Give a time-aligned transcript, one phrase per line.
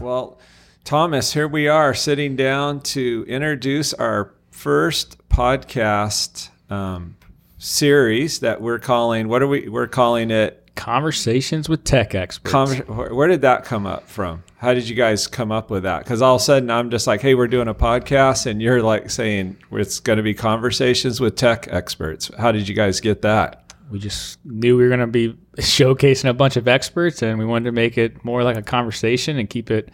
[0.00, 0.38] Well,
[0.84, 7.16] Thomas, here we are sitting down to introduce our first podcast um,
[7.58, 9.28] series that we're calling.
[9.28, 9.68] What are we?
[9.68, 12.52] We're calling it Conversations with Tech Experts.
[12.52, 14.42] Conver- where did that come up from?
[14.56, 16.00] How did you guys come up with that?
[16.00, 18.82] Because all of a sudden I'm just like, hey, we're doing a podcast, and you're
[18.82, 22.30] like saying it's going to be conversations with tech experts.
[22.38, 23.61] How did you guys get that?
[23.92, 27.44] We just knew we were going to be showcasing a bunch of experts, and we
[27.44, 29.90] wanted to make it more like a conversation and keep it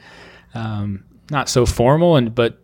[0.54, 2.58] um, not so formal, and but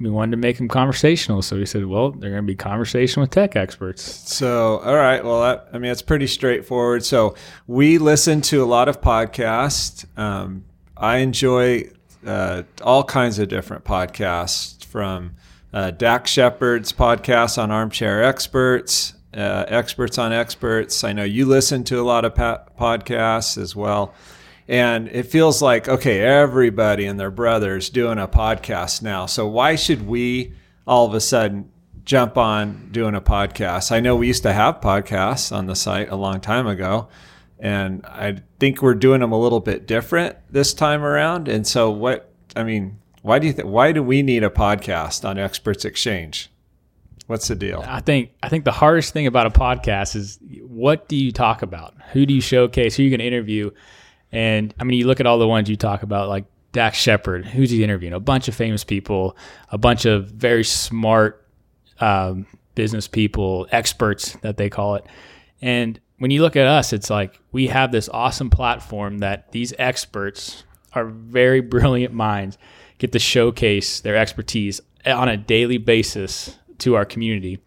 [0.00, 1.42] we wanted to make them conversational.
[1.42, 4.02] So we said, well, they're going to be conversation with tech experts.
[4.32, 5.24] So, all right.
[5.24, 7.04] Well, that, I mean, it's pretty straightforward.
[7.04, 7.34] So
[7.66, 10.06] we listen to a lot of podcasts.
[10.16, 10.64] Um,
[10.96, 11.90] I enjoy
[12.24, 15.34] uh, all kinds of different podcasts from
[15.72, 21.04] uh, Dax Shepard's podcast on armchair experts, uh, experts on experts.
[21.04, 24.14] I know you listen to a lot of pa- podcasts as well.
[24.66, 29.26] And it feels like, okay, everybody and their brothers doing a podcast now.
[29.26, 30.52] So why should we
[30.86, 31.70] all of a sudden
[32.04, 33.90] jump on doing a podcast?
[33.90, 37.08] I know we used to have podcasts on the site a long time ago.
[37.58, 41.48] And I think we're doing them a little bit different this time around.
[41.48, 45.28] And so what, I mean, why do you think, why do we need a podcast
[45.28, 46.50] on Experts Exchange?
[47.28, 47.84] What's the deal?
[47.86, 51.60] I think I think the hardest thing about a podcast is what do you talk
[51.60, 51.94] about?
[52.12, 52.96] Who do you showcase?
[52.96, 53.70] Who are you going to interview?
[54.32, 57.44] And I mean, you look at all the ones you talk about, like Dax Shepard,
[57.44, 58.14] who's he interviewing?
[58.14, 59.36] A bunch of famous people,
[59.70, 61.46] a bunch of very smart
[62.00, 65.04] um, business people, experts that they call it.
[65.60, 69.74] And when you look at us, it's like we have this awesome platform that these
[69.78, 72.56] experts are very brilliant minds
[72.96, 77.58] get to showcase their expertise on a daily basis to our community.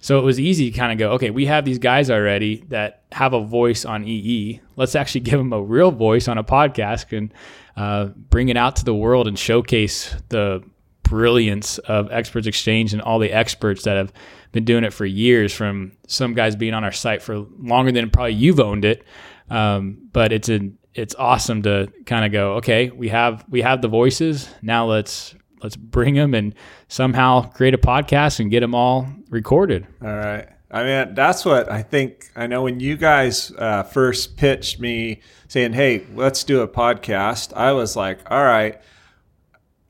[0.00, 3.04] So it was easy to kind of go, okay, we have these guys already that
[3.12, 4.60] have a voice on EE.
[4.76, 7.32] Let's actually give them a real voice on a podcast and
[7.76, 10.62] uh, bring it out to the world and showcase the
[11.04, 14.12] brilliance of Experts Exchange and all the experts that have
[14.52, 15.54] been doing it for years.
[15.54, 19.04] From some guys being on our site for longer than probably you've owned it,
[19.48, 23.82] um, but it's a it's awesome to kind of go, okay, we have we have
[23.82, 24.48] the voices.
[24.62, 25.34] Now let's
[25.64, 26.54] let's bring them and
[26.88, 29.86] somehow create a podcast and get them all recorded.
[30.02, 30.46] All right.
[30.70, 32.30] I mean, that's what I think.
[32.36, 37.52] I know when you guys uh, first pitched me saying, hey, let's do a podcast,
[37.54, 38.80] I was like, all right.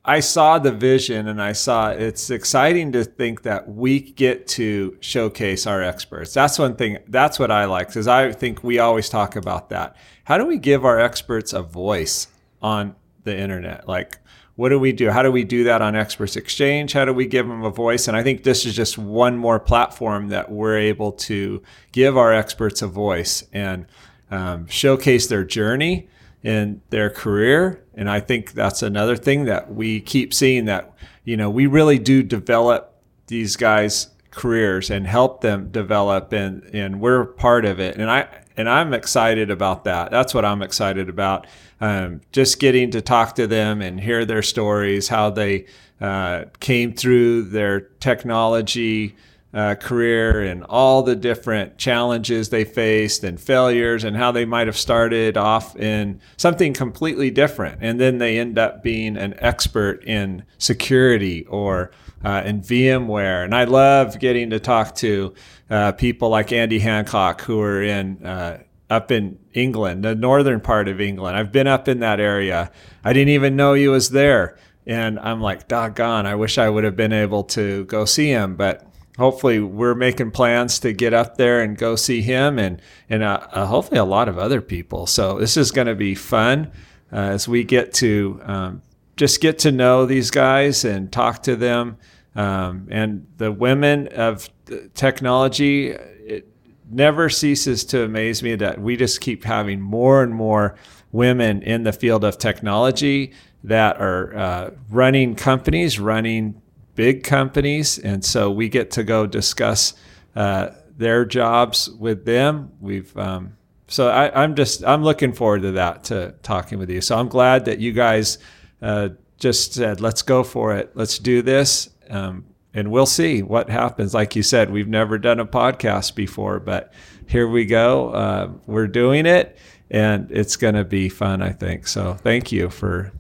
[0.06, 4.96] I saw the vision and I saw it's exciting to think that we get to
[5.00, 6.34] showcase our experts.
[6.34, 9.96] That's one thing, that's what I like because I think we always talk about that.
[10.24, 12.28] How do we give our experts a voice
[12.60, 13.88] on the internet?
[13.88, 14.18] Like,
[14.56, 15.10] what do we do?
[15.10, 16.92] How do we do that on Experts Exchange?
[16.92, 18.06] How do we give them a voice?
[18.06, 22.32] And I think this is just one more platform that we're able to give our
[22.32, 23.86] experts a voice and
[24.30, 26.08] um, showcase their journey
[26.44, 27.84] and their career.
[27.94, 31.98] And I think that's another thing that we keep seeing that, you know, we really
[31.98, 32.94] do develop
[33.26, 37.96] these guys' careers and help them develop and, and we're part of it.
[37.96, 40.10] And I, and I'm excited about that.
[40.10, 41.46] That's what I'm excited about
[41.80, 45.66] um, just getting to talk to them and hear their stories, how they
[46.00, 49.16] uh, came through their technology
[49.54, 54.66] uh, career and all the different challenges they faced and failures and how they might
[54.66, 60.02] have started off in something completely different and then they end up being an expert
[60.04, 61.92] in security or
[62.24, 63.44] uh, in VMware.
[63.44, 65.34] And I love getting to talk to
[65.70, 70.88] uh, people like Andy Hancock who are in uh, up in England, the northern part
[70.88, 71.36] of England.
[71.36, 72.70] I've been up in that area.
[73.02, 74.58] I didn't even know he was there.
[74.86, 78.56] And I'm like, doggone, I wish I would have been able to go see him.
[78.56, 78.86] But
[79.18, 83.46] hopefully, we're making plans to get up there and go see him and, and uh,
[83.52, 85.06] uh, hopefully a lot of other people.
[85.06, 86.72] So this is going to be fun
[87.12, 88.82] uh, as we get to um,
[89.16, 91.96] just get to know these guys and talk to them.
[92.34, 94.48] Um, and the women of
[94.94, 96.48] technology, it
[96.90, 100.74] never ceases to amaze me that we just keep having more and more
[101.12, 103.32] women in the field of technology
[103.62, 106.60] that are uh, running companies, running
[106.94, 107.98] big companies.
[107.98, 109.94] And so we get to go discuss
[110.36, 112.72] uh, their jobs with them.
[112.80, 113.56] We've, um,
[113.88, 117.00] so I, am just, I'm looking forward to that, to talking with you.
[117.00, 118.38] So I'm glad that you guys
[118.80, 120.92] uh, just said, let's go for it.
[120.94, 121.90] Let's do this.
[122.08, 124.14] Um, and we'll see what happens.
[124.14, 126.92] Like you said, we've never done a podcast before, but
[127.26, 128.10] here we go.
[128.10, 129.56] Uh, we're doing it,
[129.90, 131.86] and it's going to be fun, I think.
[131.86, 133.12] So thank you for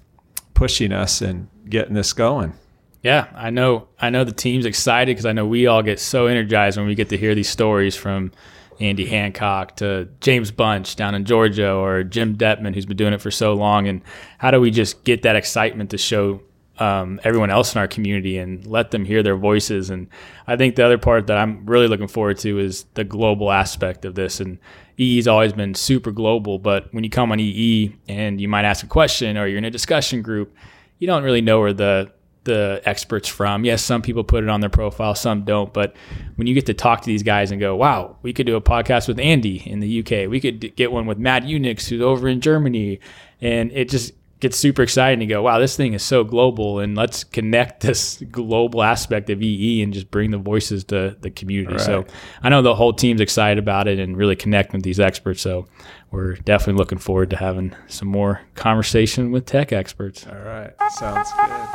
[0.54, 2.54] pushing us and getting this going.
[3.04, 3.88] Yeah, I know.
[4.00, 6.94] I know the team's excited because I know we all get so energized when we
[6.94, 8.32] get to hear these stories from
[8.80, 13.20] Andy Hancock to James Bunch down in Georgia or Jim Detman, who's been doing it
[13.20, 13.88] for so long.
[13.88, 14.00] And
[14.38, 16.40] how do we just get that excitement to show
[16.78, 19.90] um, everyone else in our community and let them hear their voices?
[19.90, 20.08] And
[20.46, 24.06] I think the other part that I'm really looking forward to is the global aspect
[24.06, 24.40] of this.
[24.40, 24.58] And
[24.96, 28.82] EE's always been super global, but when you come on EE and you might ask
[28.82, 30.54] a question or you're in a discussion group,
[30.98, 32.10] you don't really know where the
[32.44, 33.64] the experts from.
[33.64, 35.72] Yes, some people put it on their profile, some don't.
[35.72, 35.96] But
[36.36, 38.60] when you get to talk to these guys and go, wow, we could do a
[38.60, 40.30] podcast with Andy in the UK.
[40.30, 43.00] We could get one with Matt Unix, who's over in Germany.
[43.40, 46.78] And it just gets super exciting to go, wow, this thing is so global.
[46.78, 51.30] And let's connect this global aspect of EE and just bring the voices to the
[51.30, 51.76] community.
[51.76, 51.82] Right.
[51.82, 52.04] So
[52.42, 55.40] I know the whole team's excited about it and really connecting with these experts.
[55.40, 55.66] So
[56.10, 60.26] we're definitely looking forward to having some more conversation with tech experts.
[60.26, 60.72] All right.
[60.90, 61.73] Sounds good.